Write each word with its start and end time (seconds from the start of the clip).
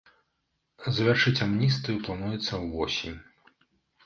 Завяршыць 0.95 1.43
амністыю 1.49 1.97
плануецца 2.09 2.53
ўвосень. 2.65 3.19